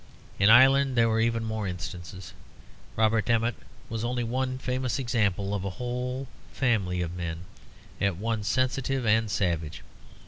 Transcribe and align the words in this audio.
In 0.39 0.49
Ireland 0.49 0.95
there 0.97 1.07
were 1.07 1.19
even 1.19 1.43
more 1.43 1.67
instances. 1.67 2.33
Robert 2.95 3.29
Emmet 3.29 3.53
was 3.87 4.03
only 4.03 4.23
one 4.23 4.57
famous 4.57 4.97
example 4.97 5.53
of 5.53 5.63
a 5.63 5.69
whole 5.77 6.27
family 6.51 7.03
of 7.03 7.13
men 7.15 7.41
at 8.01 8.17
once 8.17 8.47
sensitive 8.47 9.05
and 9.05 9.29
savage. 9.29 9.83